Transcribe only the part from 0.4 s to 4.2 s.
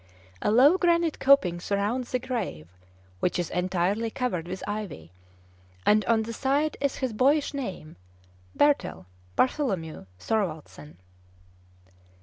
A low granite coping surrounds the grave, which is entirely